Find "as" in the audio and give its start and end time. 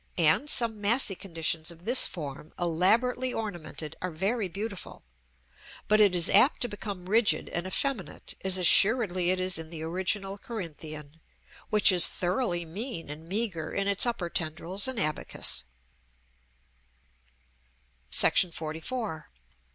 8.43-8.57